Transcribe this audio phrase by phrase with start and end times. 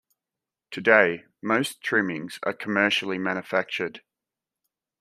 [0.71, 4.01] Today, most trimmings are commercially manufactured.